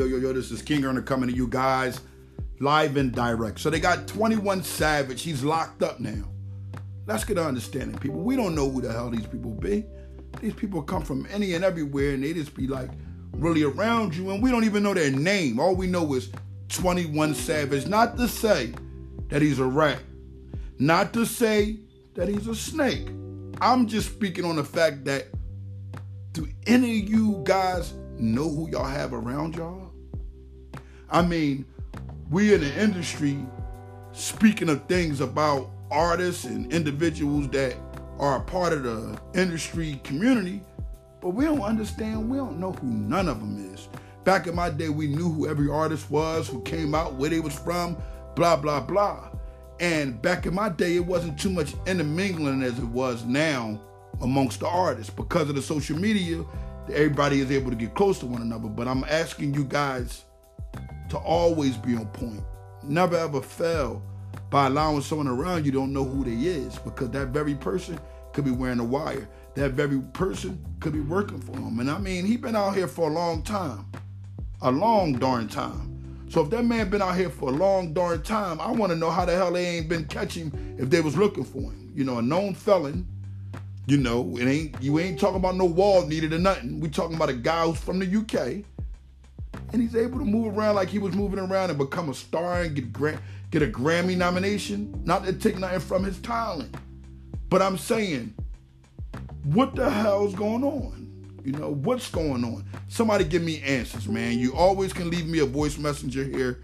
[0.00, 2.00] Yo, yo, yo, this is King Earner coming to you guys
[2.58, 3.60] live and direct.
[3.60, 5.20] So they got 21 Savage.
[5.20, 6.24] He's locked up now.
[7.04, 8.20] Let's get an understanding, people.
[8.20, 9.84] We don't know who the hell these people be.
[10.40, 12.88] These people come from any and everywhere, and they just be like
[13.32, 15.60] really around you, and we don't even know their name.
[15.60, 16.30] All we know is
[16.70, 17.86] 21 Savage.
[17.86, 18.72] Not to say
[19.28, 20.00] that he's a rat,
[20.78, 21.76] not to say
[22.14, 23.06] that he's a snake.
[23.60, 25.26] I'm just speaking on the fact that
[26.32, 29.92] do any of you guys know who y'all have around y'all?
[31.10, 31.64] I mean,
[32.30, 33.38] we in the industry
[34.12, 37.76] speaking of things about artists and individuals that
[38.18, 40.62] are a part of the industry community,
[41.20, 43.88] but we don't understand, we don't know who none of them is.
[44.24, 47.40] Back in my day, we knew who every artist was, who came out, where they
[47.40, 47.96] was from,
[48.36, 49.30] blah, blah, blah.
[49.80, 53.80] And back in my day, it wasn't too much intermingling as it was now
[54.20, 56.44] amongst the artists because of the social media.
[56.92, 58.68] Everybody is able to get close to one another.
[58.68, 60.24] But I'm asking you guys
[61.10, 62.42] to always be on point.
[62.82, 64.02] Never ever fail
[64.50, 67.98] by allowing someone around you don't know who they is because that very person
[68.32, 69.28] could be wearing a wire.
[69.54, 71.80] That very person could be working for him.
[71.80, 73.86] And I mean, he been out here for a long time.
[74.62, 76.26] A long darn time.
[76.28, 78.96] So if that man been out here for a long darn time, I want to
[78.96, 81.92] know how the hell they ain't been catching if they was looking for him.
[81.94, 83.06] You know, a known felon.
[83.90, 86.78] You know, it ain't you ain't talking about no wall needed or nothing.
[86.78, 88.64] We talking about a guy who's from the UK,
[89.72, 92.62] and he's able to move around like he was moving around and become a star
[92.62, 95.02] and get gra- get a Grammy nomination.
[95.04, 96.72] Not to take nothing from his talent,
[97.48, 98.32] but I'm saying,
[99.42, 101.40] what the hell's going on?
[101.44, 102.64] You know, what's going on?
[102.86, 104.38] Somebody give me answers, man.
[104.38, 106.60] You always can leave me a voice messenger here.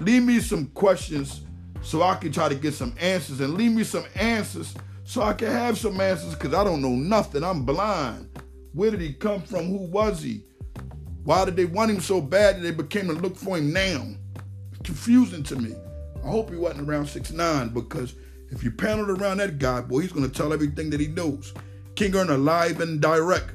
[0.00, 1.42] Leave me some questions
[1.82, 4.74] so I can try to get some answers and leave me some answers
[5.04, 7.44] so I can have some answers because I don't know nothing.
[7.44, 8.28] I'm blind.
[8.72, 9.68] Where did he come from?
[9.68, 10.44] Who was he?
[11.24, 14.06] Why did they want him so bad that they became to look for him now?
[14.72, 15.74] It's confusing to me.
[16.24, 18.14] I hope he wasn't around six nine because
[18.50, 21.52] if you paneled around that guy, boy, he's gonna tell everything that he knows.
[21.94, 23.50] King Earner alive and direct.